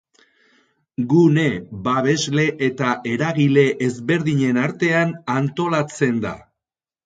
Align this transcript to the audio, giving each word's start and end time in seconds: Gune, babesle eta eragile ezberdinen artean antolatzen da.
Gune, 1.11 1.43
babesle 1.89 2.47
eta 2.69 2.95
eragile 3.13 3.67
ezberdinen 3.91 4.61
artean 4.67 5.15
antolatzen 5.39 6.23
da. 6.29 6.37